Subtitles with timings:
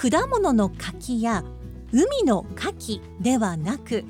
[0.00, 1.42] 果物の柿や
[1.90, 4.04] 海の牡蠣ではなく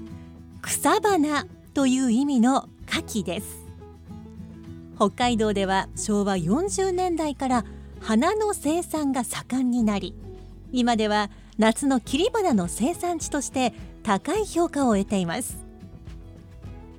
[0.61, 3.65] 草花という意味の牡蠣です。
[4.97, 7.65] 北海道では昭和40年代から
[8.01, 10.15] 花の生産が盛んになり
[10.73, 15.57] 今では夏の切り花の生産地として高い評価を得ています。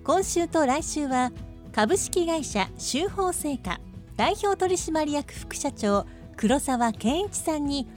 [0.03, 1.31] 今週と来週は
[1.73, 3.79] 株式会社修法製菓
[4.15, 7.87] 代表取締役副社長黒沢健一さんに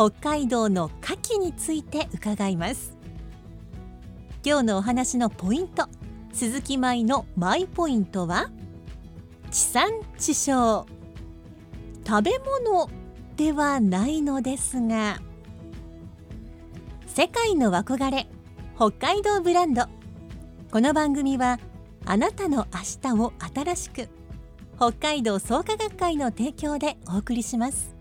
[0.00, 2.96] 北海道の牡蠣について伺います。
[4.42, 5.88] 今日のお話のポイント
[6.32, 8.50] 鈴木舞のマイポイントは
[9.50, 10.86] 地産地消。
[12.06, 12.88] 食べ物
[13.36, 15.20] ではないのですが
[17.06, 18.26] 世界の憧れ
[18.76, 19.84] 北海道ブランド。
[20.72, 21.60] この番組は
[22.06, 24.08] あなたの明日を新しく
[24.76, 27.94] 北海道創価学会の提供でお送りします。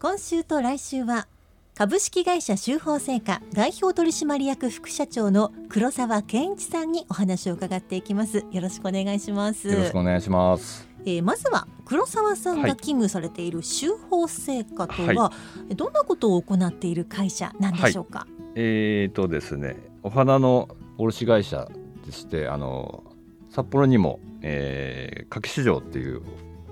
[0.00, 1.26] 今週と来週は
[1.74, 8.44] 株式会社修法製菓代表取締役副社長の黒沢健一さんにお話を伺っていきます。
[8.52, 9.66] よろしくお願いします。
[9.66, 10.88] よろしくお願いします。
[11.04, 15.32] えーまずは黒沢さんが勤務されている修法製菓とは、
[15.74, 21.68] どんなことを行っている会社なんでしょうか、えーとですね、お花の卸会社
[22.06, 23.02] でして、あの
[23.50, 26.22] 札幌にも、えー、柿市場っていう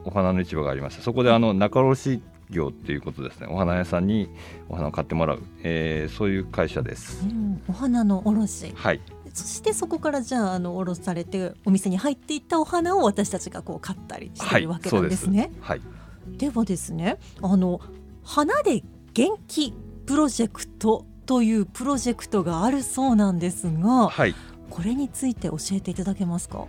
[0.04, 2.20] お花の市場がありまして、そこであの仲卸
[2.50, 3.46] 業っていうことですね。
[3.50, 4.28] お花屋さんに
[4.68, 7.32] お花を買ってもらう、えーそういう会社ですう。
[7.32, 9.00] ん、お花の卸はい、
[9.32, 15.52] そしてそこからじゃああの卸されてお店に入っていったお花を私たちがこう買ったりしてはいるわ、けそうんですすなでね。。
[15.60, 15.80] はい、
[16.36, 17.80] ではですねあの
[18.22, 18.82] 花で
[19.12, 19.74] 元気
[20.06, 24.34] プロジェクトというプロジェクトがあるそうなんですがはい。
[24.68, 26.66] これについて教えていただけますか？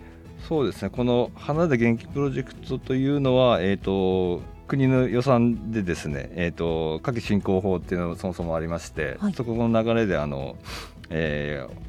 [0.47, 9.33] そうですねこの花で元気プロジェクトというのは、えー、と国の予算でですね、えー、と夏季振興法っていうのがそもそもありまして、はい。
[9.33, 10.55] そこの流れであの、
[11.09, 11.87] えー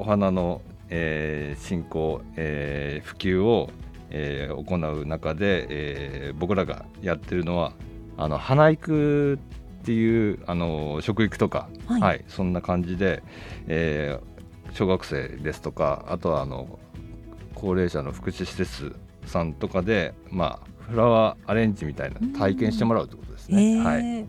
[0.00, 3.70] お花の、えー振興、えー普及を、
[4.10, 7.72] えー行う中で、えー僕らがやってるのは
[8.16, 9.38] あの花育っ
[9.84, 12.24] ていうあの食育とか、はい。
[12.28, 13.22] そんな感じで、
[13.66, 14.28] えー
[14.74, 16.78] 小学生ですとかあとはあの
[17.54, 18.94] 高齢者の福祉施設
[19.28, 23.76] さんとかで、まあ、フラワーアレンジみたいな体験してもらうということですね。
[23.76, 23.82] えー。
[23.82, 24.26] はい、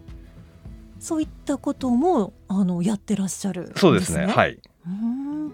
[1.00, 3.80] そういったこともあのやってらっしゃるんですね。
[3.82, 4.26] そうですね。
[4.26, 5.54] はい、うーん。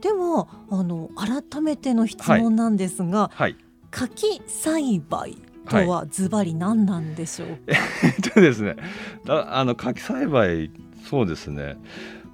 [0.00, 3.56] ではあの改めての質問なんですが、はい、
[3.90, 5.36] 柿栽培
[5.68, 7.54] とはズバリ何なんでしょうか、
[8.02, 8.76] えっとですね、
[9.24, 10.70] だあの柿栽培
[11.08, 11.76] そうですね。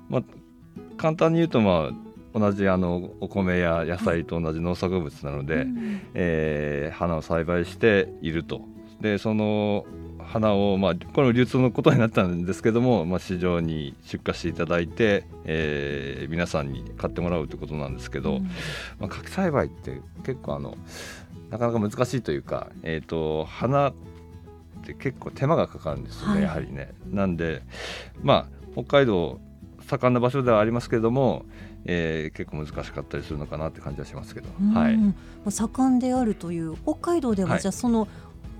[0.09, 0.23] まあ
[0.97, 2.06] 簡単に言うとまあ
[2.39, 8.61] 同じあのお米や野菜と同じ農作物なので、うんえー花を栽培していると。
[9.01, 9.85] でその
[10.19, 18.45] 花を、まあ、これも流通のことになったんですけども、まあ、市場に出荷していただいて、えー皆さんに買ってもらうということなんですけど、うん
[18.99, 20.77] まあ、柿栽培って結構あの
[21.51, 23.95] なかなか難しいというか、えー、と花っ
[24.85, 26.93] て結構手間がかかるんですよね、はいやはりね。
[27.11, 27.63] なんで
[28.23, 29.41] まあ北海道
[29.89, 31.45] 盛んな場所ではありますけども、
[31.87, 34.95] えー結構難しかったりするのかなって感じはしますけど、はい。
[34.95, 35.15] うん、
[35.49, 37.61] 盛んであるという北海道では、はい。
[37.61, 38.09] じゃあその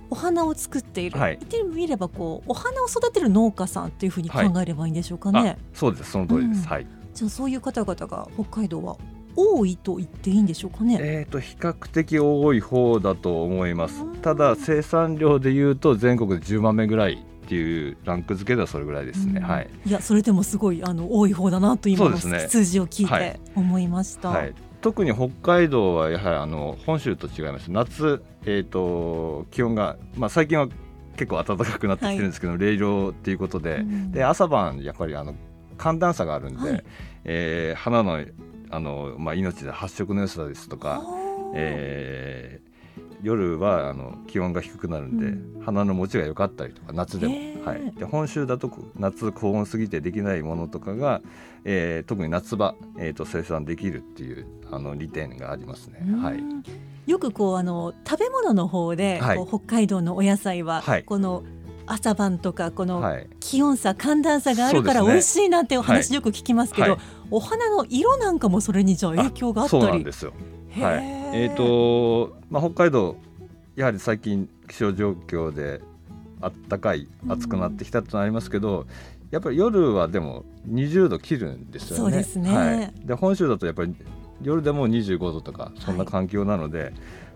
[0.09, 1.37] お花を作っている、はい。
[1.37, 6.11] 言ってみればこうお花を育てる農家さんっていうふうに考えればいいんでしょうかね、あそうです。
[6.11, 6.65] その通りです、うん。
[6.67, 6.87] はい。
[7.13, 8.97] じゃあそういう方々が北海道は
[9.35, 10.97] 多いと言っていいんでしょうかね。
[10.99, 14.01] えー、と比較的多い方だと思います。
[14.01, 14.15] うん。
[14.17, 19.47] ただ生産量でいうと全国で10万名ぐらいっていうランク付けではそれぐらいですね、うん。
[19.47, 22.49] はい、いやそれでもすごいあの多い方だなと今のそうですね。
[22.49, 23.39] 数字を聞いてはい。
[23.55, 24.29] 思いました。
[24.29, 30.67] はい、特に北海道はやはりあの本州と違います夏、えー、と気温が、まあ、最近は
[31.15, 35.33] 結構暖かくなってきてるんですけど、冷涼っていうことで,、うんで朝晩やっぱりあの
[35.77, 36.83] 寒暖差があるんで、はい。
[37.23, 38.19] えー花の
[38.69, 42.66] あの、まあ、命で発色の良さですとか、はあえー
[43.21, 45.29] 夜はあの気温が低くなるんで、う
[45.59, 45.63] ん。
[45.63, 47.63] 花の持ちが良かったりとか夏でも、へー。
[47.65, 51.21] はい、で本州だと夏高温すぎてできないものとかが、
[51.65, 55.99] えー特に夏場、えー、と生産できるっていうあの利点がありますね。
[56.07, 56.21] うん。
[56.21, 56.39] はい。
[57.07, 59.45] よくこうあの食べ物の方で、はい。
[59.47, 61.03] 北海道のお野菜は、はい。
[61.03, 61.43] この
[61.85, 63.27] 朝晩とかこのはい。
[63.39, 66.15] 気温差寒暖差があるから美味しいなんてお話はい。
[66.15, 66.99] よく聞きますけど、はい。
[67.31, 70.33] お花の色なんかもそれにじゃあ影響があったりそうなんですよ。
[70.81, 71.03] はい、
[71.33, 73.17] えっ、とまあ北海道
[73.75, 75.81] やはり最近気象状況で
[76.41, 77.31] あったかいうん。
[77.31, 78.85] 暑くなってきたとなりますけど、
[79.31, 81.97] やっぱり夜はでも20度切るんですよね。
[81.97, 82.55] そうですね。
[82.55, 83.95] はい、で本州だとやっぱり
[84.41, 86.93] 夜でも25度とかそんな環境なので、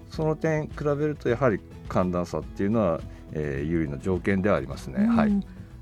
[0.09, 1.59] その点比べるとやはり
[1.89, 3.01] 寒暖差っていうのは、
[3.33, 4.97] えー有利な条件ではありますね。
[4.99, 5.15] うん。
[5.15, 5.31] はい、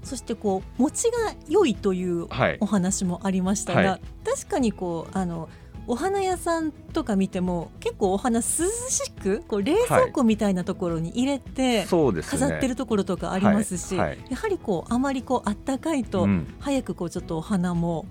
[0.03, 2.57] そしてこう持ちが良いというはい。
[2.59, 4.01] お話もありましたが、はい。
[4.25, 5.49] 確かにこうあの
[5.87, 12.39] お花屋さんとか見ても結構お花涼しくこう冷蔵庫みたいなところに入れてそうですね。
[12.39, 18.05] 飾ってるところとかありますし、はいはいやはりこうあまりこうあったかいと、うん早くこうちょっとお花も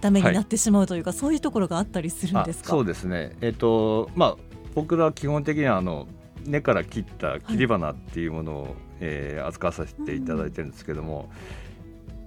[0.00, 2.68] ダメになってしまうというか、そういうところがあったりするんですか？
[2.68, 3.36] あそうですね。
[3.40, 4.36] えっ、とまあ
[4.74, 6.06] 僕らは基本的にはあの
[6.44, 11.30] 根から切った切り花っていうものを、えー扱わさせていただいてるんですけども、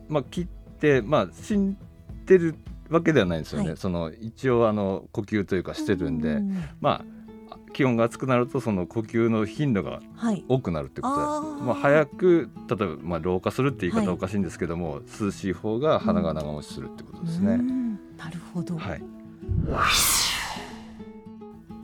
[0.09, 0.45] まあ切っ
[0.79, 1.77] てまあ死ん
[2.25, 2.56] でる
[2.92, 3.70] わけではないんですよね。
[3.70, 3.78] はい。
[3.78, 6.64] その一応あの呼吸というかしてるんで、うん。
[6.80, 7.06] まあ
[7.74, 10.44] 気温が暑くなるとその呼吸の頻度がはい。
[10.48, 11.64] 多くなるってことであー。
[11.64, 14.06] まあ、早く例えば、まあ、老化するって言いはい。
[14.06, 17.54] 方はおかしいんですけども、涼しい方が花が長持ちするってことですね。
[17.54, 17.94] うん。
[18.18, 19.02] なるほど、はい、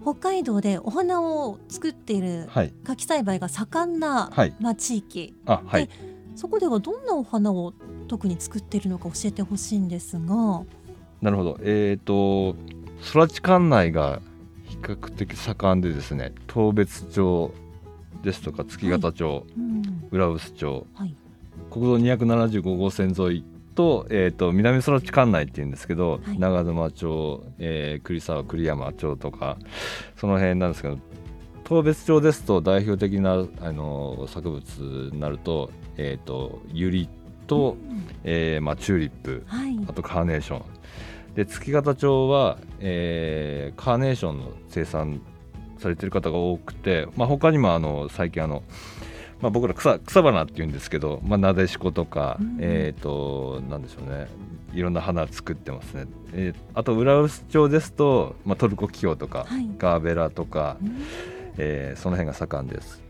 [0.03, 4.53] 北海道でお花を作っているはい、柿栽培が盛んな、はい。
[4.59, 5.33] まあ、地域。
[5.45, 5.89] あはい。
[6.35, 7.73] そこではどんなお花を
[8.07, 10.63] 特に作っているのか教えてほしいんですが、
[11.21, 11.59] なるほど。
[11.61, 12.55] えっ、と
[13.13, 14.21] 空知管内が
[14.65, 17.53] 比較的盛んでですね、当別町
[18.23, 20.07] ですとか月形町、うん。
[20.11, 21.15] 浦臼町、はい。
[21.71, 26.39] 国道275号線沿いと,、えー、と南空知管内っていうんですけど、はい。
[26.39, 29.57] 長沼町、えー栗沢栗山町とか
[30.15, 30.97] その辺なんですけど
[31.63, 34.63] 当別町ですと代表的なあの作物
[35.11, 37.09] になると,、えー、とユリ
[37.47, 38.07] と、うん。
[38.23, 39.79] えーまあ、チューリップはい。
[39.87, 40.61] あとカーネーション
[41.37, 45.21] で月形町は、えーカーネーションの生産
[45.77, 48.63] されてる方が多くて、まあ、他にもあの最近あの、
[49.39, 54.27] まあ、僕ら草草花っていうんですけど、まあ、なでしことか、うんえっ、となんでしょうね。
[54.73, 59.69] いろんな花作ってますね、えーあと浦臼町ですと、まあ、トルコキキョウとか、はい。
[59.77, 60.97] ガーベラとかう、ん。
[61.59, 63.03] えーその辺が盛んです。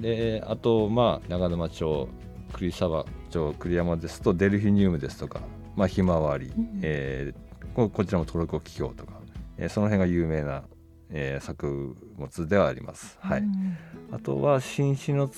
[0.00, 2.08] であとまあ長沼町
[2.52, 5.40] 栗沢町栗山ですとデルフィニウムですとか、
[5.78, 9.12] まあ、ひまわり、うんえーここちらもトルコキキョウとか、
[9.56, 10.64] えーその辺が有名な、
[11.10, 13.16] えー作物ではあります。
[13.20, 13.76] はい、うん
[14.10, 15.30] あとは新篠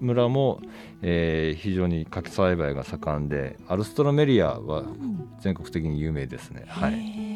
[0.00, 0.60] 村も、
[1.02, 5.28] えー非常に柿栽培が盛んでアルストロメリアはうん。
[5.40, 6.64] 全国的に有名ですね。
[6.66, 7.33] はい、へー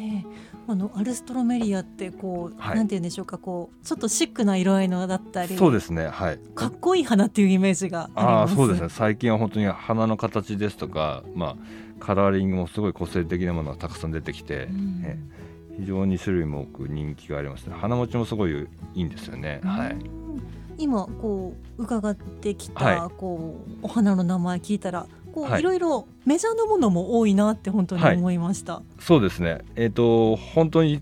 [0.71, 2.75] あのアルストロメリアってこう、はい。
[2.75, 6.07] なんて言うんでしょうかこうちょっとシックな色合いのだったりそうですね。
[6.07, 6.39] はい。
[6.55, 8.89] かっこいい花っていうイメージがありあそうですね。
[8.89, 11.55] 最近は本当に花の形ですとか、まあ、
[11.99, 15.01] カラーリングもすごい個性的なものがたくさん出てきて、うん。
[15.05, 15.17] え
[15.79, 17.75] 非常に種類も多く人気がありますね。
[17.75, 19.91] 花持ちもすごいいいんですよね、はい。
[19.91, 20.19] うん
[20.79, 25.59] 今こう伺ってきた、はこうお花の名前聞いたらこう、はい。
[25.61, 28.81] いろいろメジャーなものも多いなって本当に思いました。
[28.99, 29.59] そうですね。
[29.75, 31.01] えっ、と本当に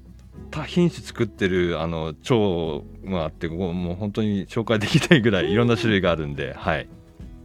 [0.52, 6.88] 多品種作ってるあの蝶があってここもう本当に紹介できないぐらいいろんな種類があるんで、はい、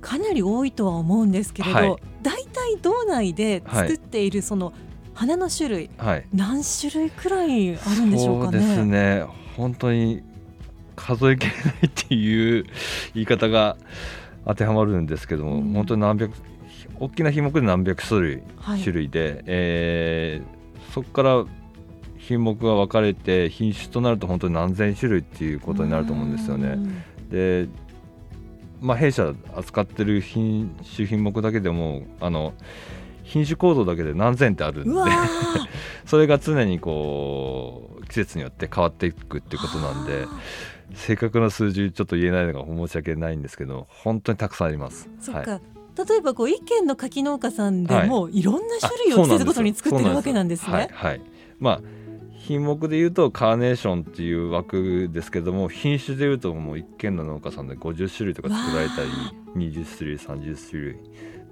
[0.01, 1.97] かなり多いとは思うんですけれど、はい。
[2.23, 4.73] 大体道内で作っているその
[5.15, 8.59] 花の種類、はい、何種類くらいあるんでしょうかね。
[8.59, 9.25] そうですね。
[9.57, 10.23] 本当に
[10.97, 12.65] 数えきれないっていう
[13.15, 13.77] 言い方が
[14.47, 15.73] 当てはまるんですけども、うん。
[15.73, 16.33] 本当に何百
[16.99, 18.81] 大きな品目で何百種類,、はい。
[18.81, 21.45] 種類で、えーそこから
[22.19, 26.69] 品目が分かれて品種となると本当に何千種類っていうことになると思うんですよね。
[26.69, 27.03] うん。
[27.31, 27.67] で
[28.81, 32.53] まあ、弊社扱ってる品種品目だけでもあの
[33.23, 35.01] 品種構造だけで何千ってあるんで
[36.05, 40.27] それが常にこう季節によって変わっていくっていうことなんで
[40.95, 45.09] 正確な数字ちょっと言えないのが申し訳ないんですけど本当にたくさんあります。
[45.21, 48.09] そっか、はい例えばこう一軒の柿農家さんではい。
[48.09, 50.73] もいろんな種類を季節ごとに作ってるわけなんですね。
[50.73, 51.21] はい、はい。
[51.59, 51.81] まあ
[52.35, 59.11] 品目でいうとカーネーションっていう枠ですけども品種でいうともう一軒の農家さんで50種類とか作られたり
[59.55, 60.97] 20種類30種類。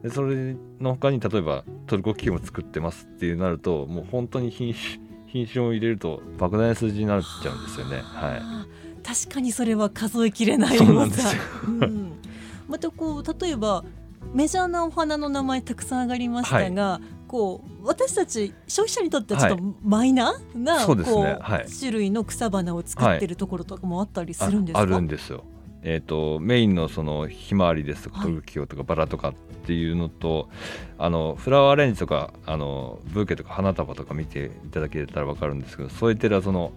[0.03, 7.99] でそれの他に例えばトルコキキも作ってますっていうなるともう本当に品種品種を入れると莫大な数字になっちゃうんですよね。
[8.03, 9.07] はい。
[9.07, 11.43] 確かにそれは数えきれないそうなんですよ。
[11.67, 12.13] うん。
[12.69, 13.85] またこう例えば
[14.33, 21.39] メジャーなお花の名前たくさん上がりましたが、こう私たち消費者にとってはちょっとマイナーな、そうですね。
[21.41, 21.67] はい。
[21.69, 25.45] 種類の草花を作ってるところとかもあったりするんですか、ああるんですよ。
[25.83, 29.35] えー、とメインのそのひまわりですとかはいトルキオとかバラとかっ
[29.65, 30.49] ていうのと、
[30.99, 36.73] あのフラワーアレンジとかあのブーケとか花束とか見ていただけたら分かるんですけど添えてるその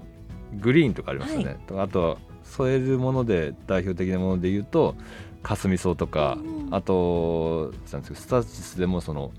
[0.60, 4.96] グリーンとかありますよね、とあとは添えるもので代表的なもので言うと
[5.44, 9.32] かすみ草とか、うんあとなんですけどスターチスでもその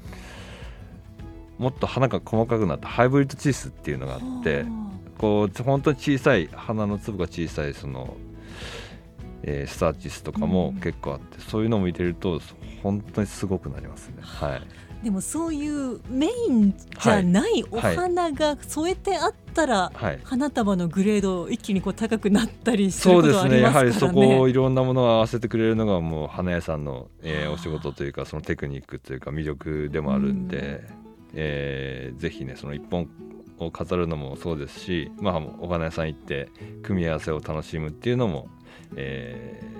[1.58, 4.64] もっと花が細かくなったハイブリッドチースっていうのがあって。
[5.18, 8.16] こう本当に小さい花の粒が小さいその、
[9.44, 12.40] えースターチスとかもうん結構あって、そういうのも入れると
[12.82, 14.16] 本当にすごくなりますね。
[14.20, 14.62] はい、
[15.04, 23.62] でもそういうメインじゃないお花が添えてあったら、はい、花束のグレード一気にこう高くなったりするそうことはありですね。
[23.62, 23.90] やますからね。
[23.90, 30.82] はりそこをいろんなものを合わせてくれるのがもう花屋さんの、えーお仕事というかそのテクニックというか魅力でもあるんで、
[31.34, 33.10] えーぜひねその一本
[33.58, 36.48] を飾るのもそうですし、まあ、お花屋さん行って
[36.82, 38.48] 組み合わせを楽しむっていうのも、
[38.96, 39.74] えー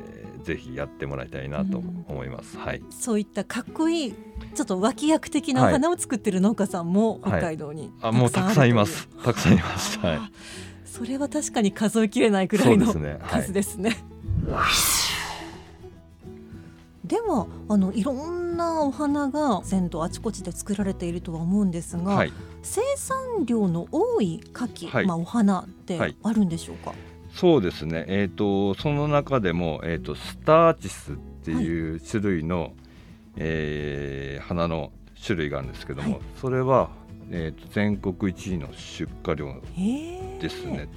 [0.45, 2.59] ぜひやってもらいたいなと思います。
[2.59, 4.15] はいそういったかっこいい
[4.55, 9.09] ちょっと脇役的なお花を作ってる農家さんも北海道にあもうたくさんいます。
[9.25, 9.99] たくさんいます。
[10.01, 10.19] はい。
[10.19, 10.31] はい。
[10.85, 13.97] それは確かに数えきれないくらいのそうですねはい数ですね。
[17.07, 22.33] ではあのいろんなお花が全土あちこちで作られているとは思うんですが、はい。
[22.63, 26.93] 生産量の多い花器、はいまあお花ってはいあるんでしょうか？
[27.35, 28.05] そうですね。
[28.09, 32.73] えっ、とその中でもえっ、とスターチスっていう種類の、
[33.37, 34.93] えー花の
[35.27, 36.91] 種類があるんですけども、はいそれは
[37.31, 39.53] えっ、と全国一位の出荷量。
[40.41, 40.89] ですね。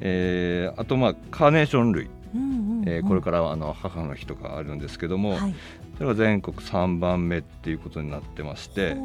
[0.00, 5.54] えーあとまあカーネーション類、うんうんうんえーこれからあの母の日とかあるんですけども、はい。
[5.96, 8.96] それが全国3番目っていうことになってまして、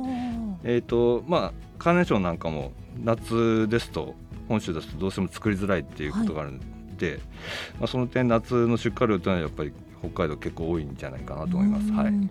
[0.63, 4.15] えーとまあ、カーネーションなんかも夏ですと
[4.49, 7.19] 本州ですとどうしても作りづらいっていうことがあるんで、
[7.79, 11.91] まあ、その点夏の出荷量というのはやっぱり北海道結構多いんじゃないかなと思います。
[11.91, 12.29] はい、うん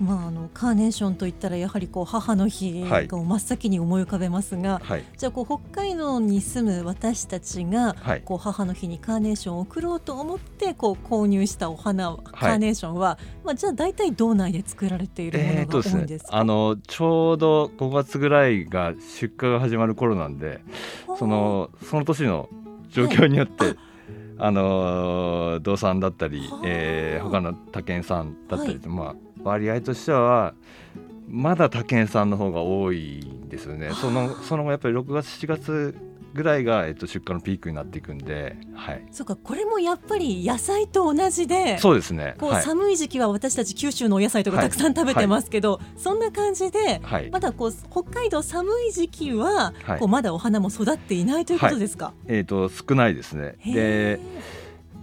[0.00, 3.08] まああのカーネーションといったらやはりこう母の日はい。
[3.08, 5.04] が真っ先に思い浮かべますが、はい。
[5.16, 8.22] じゃあこう北海道に住む私たちがはい。
[8.22, 20.60] こう母の日にカーネーションを贈ろうと思ってこう購入したお花、カーネーションは、まあ、じゃあ大体道内で作られているもえのが多いんですか、あのちょうど5月ぐらいが出荷が始まる頃なんで
[21.18, 22.48] そのその年の
[22.90, 23.76] 状況によって、はい。
[24.40, 30.54] あのー道産だったりはあ、えー他の他県産だったりと、まあ割合としては
[31.28, 33.90] まだ他県産の方が多いんですよね。
[34.00, 35.94] そのその後やっぱり6月7月
[36.34, 42.34] ぐらいが、えっと、出荷のピークになっていくんで、はい、そうかこれもやっぱり野菜と同じでそうですね。
[42.38, 44.68] こうはい、寒い時期は私たち九州のお野菜とかはい。
[44.68, 47.30] たくさん食べてますけど、そんな感じではい。
[47.30, 49.98] まだこう北海道寒い時期は、はい。
[49.98, 52.12] こうまだお花も育っていないということですか？
[52.26, 53.56] えっと少ないですね。
[53.60, 54.20] へでー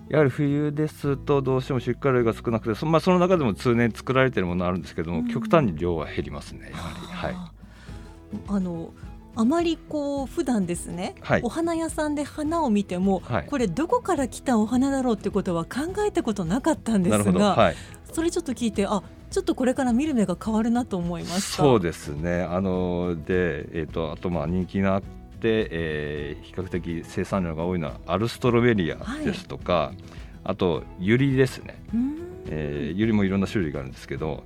[0.10, 5.28] やはり冬ですとどうしても出荷量が少なくてそ,、まあ、その中でも通年作られているものあるんですけども、うん。
[5.28, 7.36] 極端に量は減りますねやはり。
[7.36, 7.52] はい。
[8.48, 8.94] あの
[9.38, 11.42] あまりこう普段ですね、はい。
[11.44, 13.46] お花屋さんで花を見ても、はい。
[13.48, 17.76] これどこから来たお花だろうってことは考えたことなかったんですが、はい、
[18.14, 21.64] それちょっと聞いてあちょっとこれから見る目が変わるなと思いました。
[21.64, 22.44] そうですね。
[22.44, 25.08] あので、えー、とあとまあ人気があって、
[25.44, 29.92] えー比較的生産量が多いのはアルストロベリアですとか、
[30.44, 32.18] あとユリですね、うん。
[32.48, 34.44] えーユリもいろんな種類があるんですけど、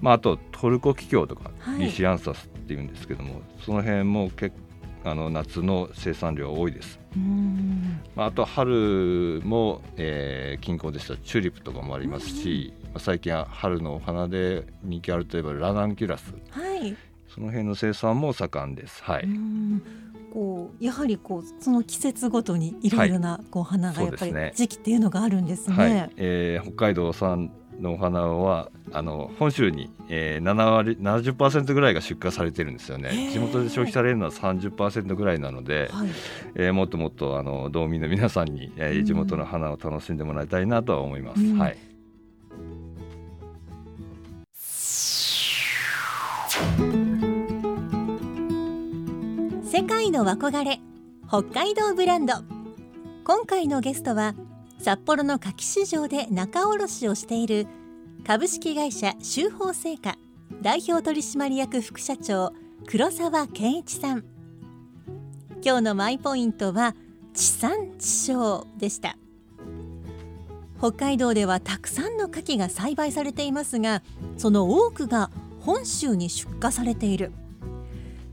[0.00, 1.84] まあ、あとトルコキキョウとか、はい。
[1.84, 4.54] リシアンサスっていうんですけどもその辺も結
[5.02, 7.00] あの夏の生産量多いです。
[7.16, 8.00] うん。
[8.14, 11.14] まあ、あと春も、えー近郊でした。
[11.14, 16.34] らチューリップとかもありますし、まあ最近は春のお花で人気あるといえばラナンキュラス。
[16.50, 16.94] はい、
[17.28, 19.02] その辺の生産も盛んです。
[19.02, 19.82] はい、うん
[20.32, 25.76] こうやはりこうその季節ごとにいろいろなこう花がやっぱり時期っていうのがあるんですね。
[25.76, 26.10] はい。
[26.16, 33.32] えー北海道産のお花はあの本州に、えー、7割70%ぐらいが出荷されてるんですよへねー。
[33.32, 36.08] 地元で消費されるのは30%ぐらいなので、はい。
[36.56, 41.40] えーもっともっとあの道民の皆さんに、えーうん地元の花を楽しんでもらいたいなとは思います。
[41.42, 41.58] うん。
[41.58, 41.76] はい
[49.72, 50.80] 世界の憧れ
[51.28, 52.34] 北海道ブランド。
[53.22, 54.34] 今回のゲストは
[54.80, 57.68] 札幌の柿市場で仲卸をしている
[58.26, 60.16] 株式会社修法製菓
[60.60, 62.52] 代表取締役副社長
[62.88, 64.24] 黒沢健一さん。
[65.64, 66.96] 今日のマイポイントは
[67.32, 69.16] 地産地消でした。
[70.80, 74.02] 北海道ではたくさんの牡蠣が栽培されていますが
[74.36, 77.30] その多くが本州に出荷されている。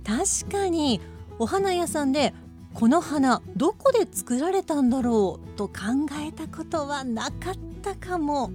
[0.03, 0.99] 確かに
[1.39, 2.33] お花屋さんで
[2.73, 5.73] この花どこで作られたんだろうと考
[6.21, 8.51] えたことはなかったかも。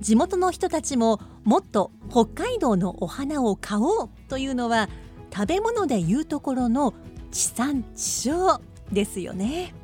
[0.00, 4.88] 地元の人たちももっと北海道のお花を買おうというのは
[5.34, 6.92] 食べ物でいうところの
[7.30, 8.60] 地産地消
[8.92, 9.74] ですよね。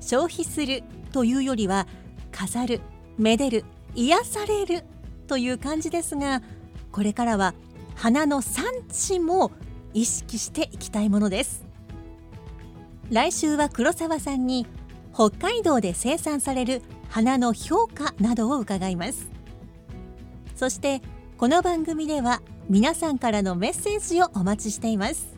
[0.00, 1.86] 消費するというよりは
[2.30, 2.80] 飾る
[3.18, 3.64] めでる
[3.94, 4.84] 癒される
[5.26, 6.42] という感じですが
[6.92, 7.54] これからは
[7.94, 9.50] 花の産地も
[9.94, 11.64] 意識していきたいものです。
[13.10, 14.66] 来週は黒沢さんに
[15.14, 19.30] 北海道で生産される花の評価などを伺います。
[20.56, 21.00] そして
[21.38, 25.28] この番組では皆さんからのメッセージをお待ちしています。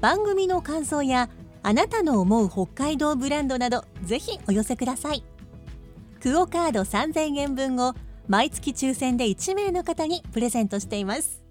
[0.00, 1.30] 番組の感想や
[1.62, 5.24] あなたの思う北海道ブランドなどぜひお寄せください。
[6.20, 7.94] クオカード3000円分を
[8.28, 11.42] 毎月抽選で1名の方にプレゼントしています。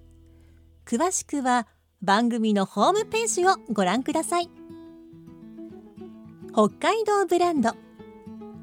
[0.85, 1.67] 詳しくは
[2.03, 4.50] 番組のホームページをご覧ください。
[6.51, 7.75] 北海道ブランド。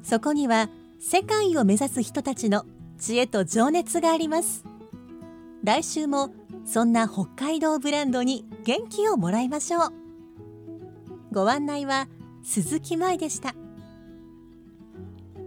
[0.03, 0.69] そこには
[0.99, 2.65] 世界を目指す人たちの
[2.97, 4.65] 知恵と情熱があります。
[5.63, 6.33] 来週も
[6.65, 9.93] そんな北海道ブランドに元気をもらいましょう。
[11.31, 12.09] ご案内は
[12.43, 13.55] 鈴木舞でした。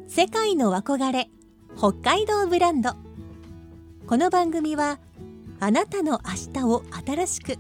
[0.09, 1.29] 世界の憧れ
[1.77, 2.95] 北海道ブランド。
[4.07, 4.99] この番組は
[5.61, 7.59] あなたの明日を新しく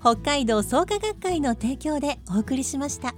[0.00, 3.14] 北海道創価学会の提供でお送りしました。